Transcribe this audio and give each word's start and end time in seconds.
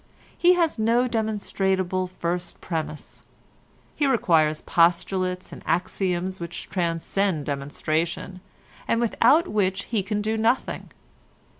He 0.35 0.55
has 0.55 0.79
no 0.79 1.07
demonstrable 1.07 2.07
first 2.07 2.59
premise. 2.59 3.21
He 3.95 4.07
requires 4.07 4.63
postulates 4.63 5.51
and 5.53 5.61
axioms 5.67 6.39
which 6.39 6.71
transcend 6.71 7.45
demonstration, 7.45 8.41
and 8.87 8.99
without 8.99 9.47
which 9.47 9.83
he 9.83 10.01
can 10.01 10.19
do 10.19 10.37
nothing. 10.37 10.89